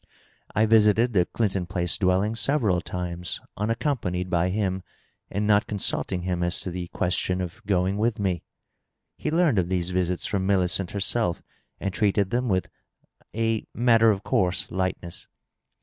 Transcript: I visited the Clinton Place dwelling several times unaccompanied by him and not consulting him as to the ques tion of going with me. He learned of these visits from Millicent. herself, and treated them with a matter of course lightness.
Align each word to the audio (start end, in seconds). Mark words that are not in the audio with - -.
I 0.55 0.65
visited 0.65 1.13
the 1.13 1.27
Clinton 1.27 1.67
Place 1.67 1.95
dwelling 1.99 2.33
several 2.33 2.81
times 2.81 3.39
unaccompanied 3.55 4.31
by 4.31 4.49
him 4.49 4.81
and 5.29 5.45
not 5.45 5.67
consulting 5.67 6.23
him 6.23 6.41
as 6.41 6.59
to 6.61 6.71
the 6.71 6.87
ques 6.87 7.13
tion 7.13 7.39
of 7.39 7.63
going 7.67 7.97
with 7.97 8.17
me. 8.17 8.41
He 9.15 9.29
learned 9.29 9.59
of 9.59 9.69
these 9.69 9.91
visits 9.91 10.25
from 10.25 10.47
Millicent. 10.47 10.89
herself, 10.89 11.43
and 11.79 11.93
treated 11.93 12.31
them 12.31 12.49
with 12.49 12.67
a 13.35 13.67
matter 13.75 14.09
of 14.09 14.23
course 14.23 14.71
lightness. 14.71 15.27